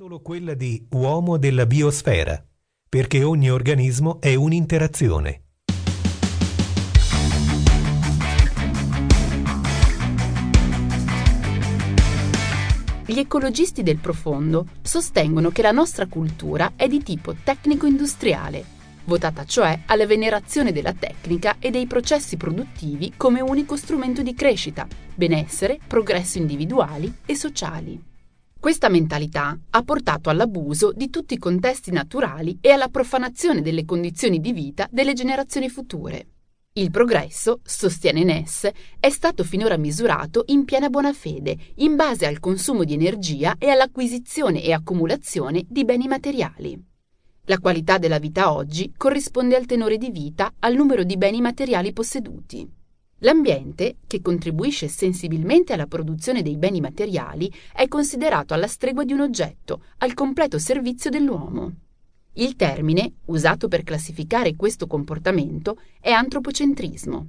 solo 0.00 0.20
quella 0.20 0.54
di 0.54 0.86
uomo 0.92 1.36
della 1.36 1.66
biosfera, 1.66 2.42
perché 2.88 3.22
ogni 3.22 3.50
organismo 3.50 4.18
è 4.18 4.34
un'interazione. 4.34 5.42
Gli 13.04 13.18
ecologisti 13.18 13.82
del 13.82 13.98
profondo 13.98 14.68
sostengono 14.80 15.50
che 15.50 15.60
la 15.60 15.70
nostra 15.70 16.06
cultura 16.06 16.72
è 16.76 16.88
di 16.88 17.02
tipo 17.02 17.34
tecnico-industriale, 17.34 18.64
votata 19.04 19.44
cioè 19.44 19.82
alla 19.84 20.06
venerazione 20.06 20.72
della 20.72 20.94
tecnica 20.94 21.56
e 21.58 21.70
dei 21.70 21.86
processi 21.86 22.38
produttivi 22.38 23.12
come 23.18 23.42
unico 23.42 23.76
strumento 23.76 24.22
di 24.22 24.32
crescita, 24.32 24.88
benessere, 25.14 25.78
progresso 25.86 26.38
individuali 26.38 27.12
e 27.26 27.34
sociali. 27.36 28.08
Questa 28.60 28.90
mentalità 28.90 29.58
ha 29.70 29.82
portato 29.82 30.28
all'abuso 30.28 30.92
di 30.92 31.08
tutti 31.08 31.32
i 31.32 31.38
contesti 31.38 31.90
naturali 31.92 32.58
e 32.60 32.70
alla 32.70 32.88
profanazione 32.88 33.62
delle 33.62 33.86
condizioni 33.86 34.38
di 34.38 34.52
vita 34.52 34.86
delle 34.90 35.14
generazioni 35.14 35.70
future. 35.70 36.26
Il 36.74 36.90
progresso, 36.90 37.60
sostiene 37.64 38.22
Ness, 38.22 38.68
è 39.00 39.08
stato 39.08 39.44
finora 39.44 39.78
misurato 39.78 40.42
in 40.48 40.66
piena 40.66 40.90
buona 40.90 41.14
fede, 41.14 41.56
in 41.76 41.96
base 41.96 42.26
al 42.26 42.38
consumo 42.38 42.84
di 42.84 42.92
energia 42.92 43.54
e 43.58 43.70
all'acquisizione 43.70 44.62
e 44.62 44.74
accumulazione 44.74 45.64
di 45.66 45.86
beni 45.86 46.06
materiali. 46.06 46.78
La 47.44 47.58
qualità 47.58 47.96
della 47.96 48.18
vita 48.18 48.52
oggi 48.52 48.92
corrisponde 48.94 49.56
al 49.56 49.64
tenore 49.64 49.96
di 49.96 50.10
vita, 50.10 50.52
al 50.58 50.74
numero 50.74 51.02
di 51.02 51.16
beni 51.16 51.40
materiali 51.40 51.94
posseduti. 51.94 52.79
L'ambiente, 53.22 53.96
che 54.06 54.22
contribuisce 54.22 54.88
sensibilmente 54.88 55.72
alla 55.72 55.86
produzione 55.86 56.42
dei 56.42 56.56
beni 56.56 56.80
materiali, 56.80 57.52
è 57.74 57.86
considerato 57.86 58.54
alla 58.54 58.66
stregua 58.66 59.04
di 59.04 59.12
un 59.12 59.20
oggetto, 59.20 59.82
al 59.98 60.14
completo 60.14 60.58
servizio 60.58 61.10
dell'uomo. 61.10 61.72
Il 62.34 62.56
termine, 62.56 63.14
usato 63.26 63.68
per 63.68 63.82
classificare 63.82 64.56
questo 64.56 64.86
comportamento, 64.86 65.78
è 66.00 66.10
antropocentrismo. 66.10 67.28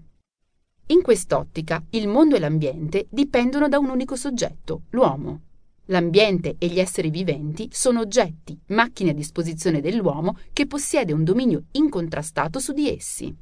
In 0.87 1.01
quest'ottica, 1.01 1.83
il 1.91 2.07
mondo 2.07 2.35
e 2.35 2.39
l'ambiente 2.39 3.07
dipendono 3.09 3.67
da 3.67 3.77
un 3.77 3.89
unico 3.89 4.15
soggetto, 4.15 4.83
l'uomo. 4.91 5.41
L'ambiente 5.85 6.55
e 6.57 6.67
gli 6.67 6.79
esseri 6.79 7.09
viventi 7.09 7.67
sono 7.71 7.99
oggetti, 7.99 8.57
macchine 8.67 9.09
a 9.09 9.13
disposizione 9.13 9.81
dell'uomo 9.81 10.37
che 10.53 10.67
possiede 10.67 11.11
un 11.11 11.25
dominio 11.25 11.63
incontrastato 11.71 12.59
su 12.59 12.71
di 12.71 12.87
essi. 12.89 13.35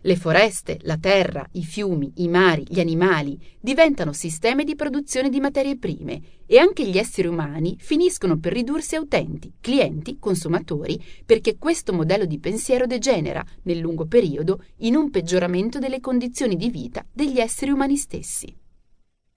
Le 0.00 0.14
foreste, 0.16 0.78
la 0.82 0.98
terra, 0.98 1.44
i 1.52 1.64
fiumi, 1.64 2.12
i 2.16 2.28
mari, 2.28 2.64
gli 2.68 2.78
animali 2.78 3.38
diventano 3.58 4.12
sistemi 4.12 4.62
di 4.62 4.76
produzione 4.76 5.28
di 5.30 5.40
materie 5.40 5.78
prime 5.78 6.20
e 6.46 6.58
anche 6.58 6.86
gli 6.88 6.96
esseri 6.96 7.26
umani 7.26 7.76
finiscono 7.78 8.38
per 8.38 8.52
ridursi 8.52 8.94
a 8.94 9.00
utenti, 9.00 9.54
clienti, 9.60 10.18
consumatori, 10.20 11.02
perché 11.24 11.58
questo 11.58 11.92
modello 11.92 12.24
di 12.24 12.38
pensiero 12.38 12.86
degenera, 12.86 13.44
nel 13.62 13.78
lungo 13.78 14.06
periodo, 14.06 14.62
in 14.78 14.94
un 14.94 15.10
peggioramento 15.10 15.78
delle 15.78 15.98
condizioni 15.98 16.56
di 16.56 16.70
vita 16.70 17.04
degli 17.12 17.40
esseri 17.40 17.72
umani 17.72 17.96
stessi. 17.96 18.54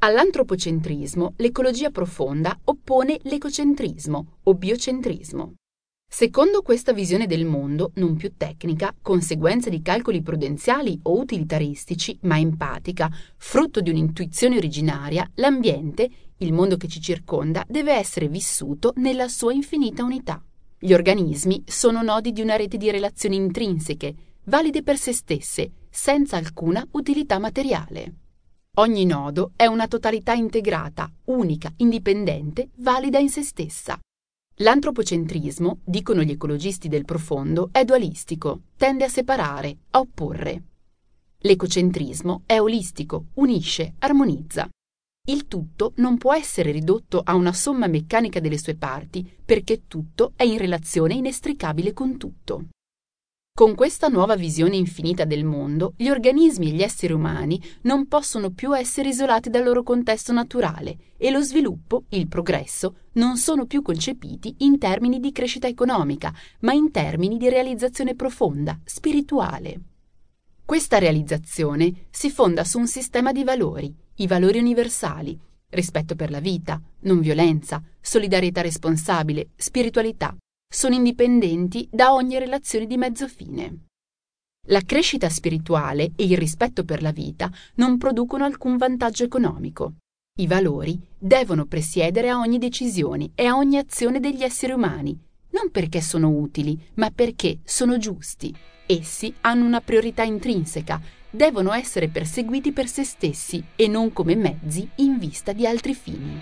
All'antropocentrismo 0.02 1.34
l'ecologia 1.38 1.90
profonda 1.90 2.58
oppone 2.66 3.20
l'ecocentrismo 3.24 4.38
o 4.44 4.54
biocentrismo. 4.54 5.56
Secondo 6.12 6.64
questa 6.64 6.92
visione 6.92 7.28
del 7.28 7.46
mondo, 7.46 7.92
non 7.96 8.16
più 8.18 8.34
tecnica, 8.36 8.94
conseguenza 9.00 9.70
di 9.70 9.82
calcoli 9.84 10.24
prudenziali 10.24 11.00
o 11.04 11.18
utilitaristici, 11.20 12.18
ma 12.24 12.38
empatica, 12.38 13.10
frutto 13.38 13.80
di 13.80 13.92
un'intuizione 13.92 14.58
originaria, 14.58 15.30
l'ambiente, 15.36 16.10
il 16.38 16.52
mondo 16.52 16.78
che 16.78 16.88
ci 16.88 17.00
circonda, 17.00 17.64
deve 17.70 17.94
essere 17.94 18.28
vissuto 18.28 18.92
nella 18.98 19.28
sua 19.28 19.54
infinita 19.54 20.04
unità. 20.04 20.44
Gli 20.80 20.94
organismi 20.94 21.64
sono 21.66 22.02
nodi 22.02 22.32
di 22.32 22.42
una 22.42 22.56
rete 22.56 22.78
di 22.78 22.90
relazioni 22.90 23.36
intrinseche, 23.36 24.16
valide 24.46 24.82
per 24.82 24.98
se 24.98 25.14
stesse, 25.14 25.72
senza 25.90 26.38
alcuna 26.38 26.86
utilità 26.92 27.38
materiale. 27.38 28.14
Ogni 28.78 29.06
nodo 29.06 29.52
è 29.56 29.68
una 29.68 29.88
totalità 29.88 30.34
integrata, 30.34 31.10
unica, 31.26 31.72
indipendente, 31.78 32.70
valida 32.78 33.20
in 33.20 33.30
se 33.30 33.44
stessa. 33.44 34.00
L'antropocentrismo, 34.62 35.80
dicono 35.86 36.22
gli 36.22 36.32
ecologisti 36.32 36.90
del 36.90 37.06
profondo, 37.06 37.70
è 37.72 37.86
dualistico, 37.86 38.64
tende 38.76 39.06
a 39.06 39.08
separare, 39.08 39.78
a 39.92 40.00
opporre. 40.00 40.64
L'ecocentrismo 41.38 42.44
è 42.46 42.60
olistico, 42.60 43.28
unisce, 43.36 43.94
armonizza. 44.00 44.68
Il 45.30 45.48
tutto 45.48 45.94
non 45.98 46.18
può 46.18 46.34
essere 46.34 46.72
ridotto 46.72 47.22
a 47.24 47.36
una 47.36 47.54
somma 47.54 47.88
meccanica 47.88 48.42
delle 48.42 48.58
sue 48.58 48.76
parti, 48.76 49.26
perché 49.46 49.88
tutto 49.88 50.34
è 50.36 50.44
in 50.44 50.58
relazione 50.58 51.14
inestricabile 51.14 51.94
con 51.94 52.18
tutto. 52.18 52.66
Con 53.60 53.76
questa 53.76 54.08
nuova 54.08 54.38
visione 54.38 54.78
infinita 54.78 55.26
del 55.26 55.44
mondo, 55.44 55.92
gli 55.98 56.08
organismi 56.08 56.70
e 56.70 56.72
gli 56.72 56.82
esseri 56.82 57.12
umani 57.12 57.62
non 57.82 58.08
possono 58.08 58.52
più 58.52 58.74
essere 58.74 59.10
isolati 59.10 59.50
dal 59.50 59.66
loro 59.66 59.84
contesto 59.84 60.32
naturale 60.32 60.96
e 61.18 61.30
lo 61.30 61.42
sviluppo, 61.42 62.06
il 62.12 62.30
progresso, 62.30 63.00
non 63.16 63.36
sono 63.36 63.66
più 63.66 63.82
concepiti 63.82 64.56
in 64.60 64.78
termini 64.78 65.20
di 65.20 65.34
crescita 65.34 65.68
economica, 65.68 66.34
ma 66.62 66.72
in 66.72 66.90
termini 66.90 67.36
di 67.36 67.50
realizzazione 67.50 68.16
profonda, 68.16 68.80
spirituale. 68.86 69.82
Questa 70.64 70.98
realizzazione 70.98 72.06
si 72.12 72.30
fonda 72.30 72.64
su 72.64 72.80
un 72.80 72.88
sistema 72.88 73.34
di 73.34 73.44
valori, 73.44 73.94
i 74.20 74.28
valori 74.28 74.60
universali, 74.60 75.38
rispetto 75.72 76.16
per 76.16 76.32
la 76.32 76.40
vita, 76.40 76.82
non 77.02 77.20
violenza, 77.20 77.84
solidarietà 78.00 78.62
responsabile, 78.62 79.50
spiritualità, 79.58 80.34
sono 80.72 80.94
indipendenti 80.94 81.88
da 81.92 82.14
ogni 82.14 82.38
relazione 82.38 82.86
di 82.86 82.96
mezzo 82.96 83.28
fine. 83.28 83.86
La 84.68 84.82
crescita 84.82 85.28
spirituale 85.28 86.12
e 86.16 86.26
il 86.26 86.38
rispetto 86.38 86.86
per 86.86 87.02
la 87.02 87.12
vita 87.12 87.50
non 87.76 87.98
producono 87.98 88.46
alcun 88.46 88.78
vantaggio 88.78 89.24
economico. 89.24 89.96
I 90.40 90.46
valori 90.46 90.98
devono 91.18 91.66
presiedere 91.66 92.30
a 92.30 92.38
ogni 92.38 92.60
decisione 92.60 93.32
e 93.34 93.46
a 93.46 93.56
ogni 93.56 93.78
azione 93.78 94.20
degli 94.20 94.44
esseri 94.44 94.74
umani, 94.74 95.20
non 95.50 95.72
perché 95.72 96.02
sono 96.02 96.30
utili, 96.30 96.80
ma 96.96 97.10
perché 97.10 97.60
sono 97.64 97.98
giusti. 97.98 98.56
Essi 98.86 99.34
hanno 99.42 99.66
una 99.66 99.82
priorità 99.82 100.22
intrinseca, 100.22 101.02
devono 101.32 101.74
essere 101.74 102.10
perseguiti 102.10 102.72
per 102.72 102.88
se 102.88 103.04
stessi 103.04 103.64
e 103.76 103.88
non 103.88 104.14
come 104.14 104.36
mezzi 104.36 104.88
in 104.98 105.18
vista 105.18 105.52
di 105.52 105.66
altri 105.66 105.96
fini. 105.96 106.40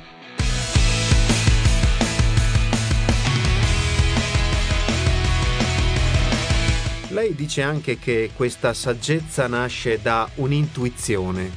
Lei 7.09 7.35
dice 7.35 7.61
anche 7.61 7.97
che 7.97 8.31
questa 8.35 8.73
saggezza 8.73 9.47
nasce 9.47 10.01
da 10.01 10.29
un'intuizione. 10.35 11.49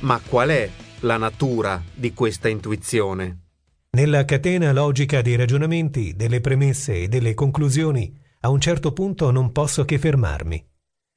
Ma 0.00 0.20
qual 0.20 0.50
è 0.50 0.70
la 1.00 1.16
natura 1.16 1.82
di 1.94 2.12
questa 2.12 2.48
intuizione? 2.48 3.38
Nella 3.92 4.26
catena 4.26 4.70
logica 4.70 5.22
dei 5.22 5.34
ragionamenti, 5.36 6.14
delle 6.14 6.42
premesse 6.42 7.04
e 7.04 7.08
delle 7.08 7.32
conclusioni, 7.32 8.14
a 8.40 8.50
un 8.50 8.60
certo 8.60 8.92
punto 8.92 9.30
non 9.30 9.50
posso 9.50 9.86
che 9.86 9.98
fermarmi. 9.98 10.62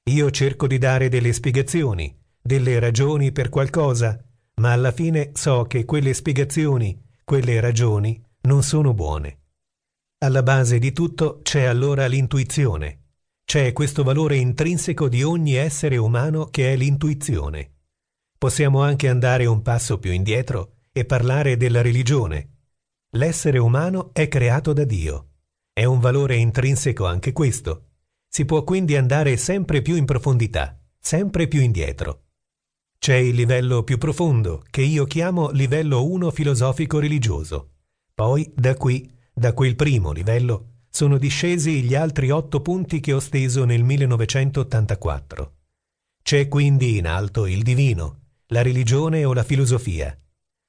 Io 0.09 0.31
cerco 0.31 0.67
di 0.67 0.77
dare 0.77 1.09
delle 1.09 1.33
spiegazioni, 1.33 2.17
delle 2.41 2.79
ragioni 2.79 3.33
per 3.33 3.49
qualcosa, 3.49 4.17
ma 4.55 4.71
alla 4.71 4.93
fine 4.93 5.31
so 5.33 5.65
che 5.65 5.83
quelle 5.83 6.13
spiegazioni, 6.13 6.97
quelle 7.25 7.59
ragioni, 7.59 8.23
non 8.43 8.63
sono 8.63 8.93
buone. 8.93 9.39
Alla 10.19 10.43
base 10.43 10.79
di 10.79 10.93
tutto 10.93 11.41
c'è 11.43 11.63
allora 11.63 12.07
l'intuizione 12.07 13.00
c'è 13.51 13.73
questo 13.73 14.03
valore 14.03 14.37
intrinseco 14.37 15.09
di 15.09 15.23
ogni 15.23 15.55
essere 15.55 15.97
umano 15.97 16.45
che 16.45 16.71
è 16.71 16.77
l'intuizione. 16.77 17.79
Possiamo 18.37 18.81
anche 18.81 19.09
andare 19.09 19.45
un 19.45 19.61
passo 19.61 19.99
più 19.99 20.13
indietro 20.13 20.75
e 20.93 21.03
parlare 21.03 21.57
della 21.57 21.81
religione. 21.81 22.59
L'essere 23.17 23.57
umano 23.57 24.13
è 24.13 24.29
creato 24.29 24.71
da 24.71 24.85
Dio. 24.85 25.31
È 25.73 25.83
un 25.83 25.99
valore 25.99 26.37
intrinseco 26.37 27.05
anche 27.05 27.33
questo. 27.33 27.87
Si 28.25 28.45
può 28.45 28.63
quindi 28.63 28.95
andare 28.95 29.35
sempre 29.35 29.81
più 29.81 29.97
in 29.97 30.05
profondità, 30.05 30.79
sempre 30.97 31.49
più 31.49 31.59
indietro. 31.59 32.27
C'è 32.97 33.15
il 33.15 33.35
livello 33.35 33.83
più 33.83 33.97
profondo, 33.97 34.63
che 34.69 34.81
io 34.81 35.03
chiamo 35.03 35.49
livello 35.49 36.05
1 36.05 36.31
filosofico 36.31 36.99
religioso. 36.99 37.71
Poi, 38.13 38.49
da 38.55 38.75
qui, 38.75 39.13
da 39.33 39.51
quel 39.51 39.75
primo 39.75 40.13
livello, 40.13 40.70
sono 40.93 41.17
discesi 41.17 41.83
gli 41.83 41.95
altri 41.95 42.31
otto 42.31 42.61
punti 42.61 42.99
che 42.99 43.13
ho 43.13 43.19
steso 43.19 43.63
nel 43.63 43.81
1984. 43.81 45.53
C'è 46.21 46.49
quindi 46.49 46.97
in 46.97 47.07
alto 47.07 47.47
il 47.47 47.63
divino, 47.63 48.19
la 48.47 48.61
religione 48.61 49.23
o 49.23 49.33
la 49.33 49.43
filosofia. 49.43 50.15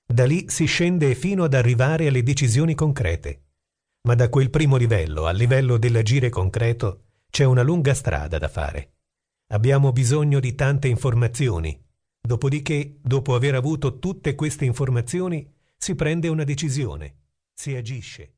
Da 0.07 0.25
lì 0.25 0.49
si 0.49 0.67
scende 0.67 1.17
fino 1.17 1.43
ad 1.43 1.55
arrivare 1.55 2.07
alle 2.07 2.23
decisioni 2.23 2.75
concrete. 2.77 3.47
Ma 4.03 4.15
da 4.15 4.29
quel 4.29 4.49
primo 4.49 4.77
livello 4.77 5.27
al 5.27 5.37
livello 5.37 5.77
dell'agire 5.77 6.29
concreto 6.29 7.03
c'è 7.29 7.45
una 7.45 7.63
lunga 7.63 7.93
strada 7.93 8.39
da 8.39 8.49
fare. 8.49 8.93
Abbiamo 9.49 9.91
bisogno 9.91 10.39
di 10.39 10.55
tante 10.55 10.87
informazioni. 10.87 11.79
Dopodiché, 12.21 12.99
dopo 13.03 13.35
aver 13.35 13.57
avuto 13.57 13.99
tutte 13.99 14.37
queste 14.37 14.65
informazioni, 14.65 15.45
si 15.77 15.97
prende 15.97 16.29
una 16.29 16.45
decisione, 16.45 17.17
si 17.53 17.75
agisce. 17.75 18.35